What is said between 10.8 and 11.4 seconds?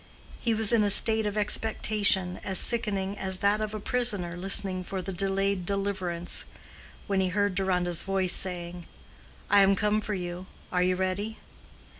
you ready?"